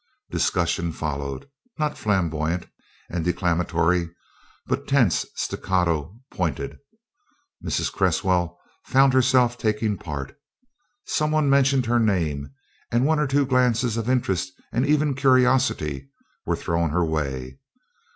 Discussion 0.31 0.91
followed; 0.91 1.47
not 1.77 1.95
flamboyant 1.95 2.65
and 3.07 3.23
declamatory, 3.23 4.09
but 4.65 4.87
tense, 4.87 5.27
staccato, 5.35 6.15
pointed. 6.33 6.79
Mrs. 7.63 7.93
Cresswell 7.93 8.57
found 8.83 9.13
herself 9.13 9.59
taking 9.59 9.99
part. 9.99 10.35
Someone 11.05 11.51
mentioned 11.51 11.85
her 11.85 11.99
name, 11.99 12.49
and 12.91 13.05
one 13.05 13.19
or 13.19 13.27
two 13.27 13.45
glances 13.45 13.95
of 13.95 14.09
interest 14.09 14.51
and 14.73 14.87
even 14.87 15.13
curiosity 15.13 16.09
were 16.47 16.55
thrown 16.55 16.89
her 16.89 17.05
way. 17.05 17.59